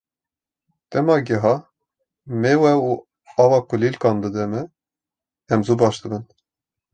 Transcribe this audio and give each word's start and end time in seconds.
Dema 0.93 1.17
gîha, 1.27 1.55
mêwe 2.41 2.73
û 2.89 2.91
ava 3.43 3.59
kulîlkan 3.69 4.15
dide 4.23 4.45
me, 4.51 4.61
em 5.53 5.59
zû 5.65 5.73
baş 5.81 5.95
dibin. 6.03 6.23